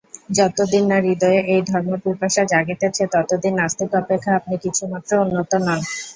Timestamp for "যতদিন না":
0.31-0.97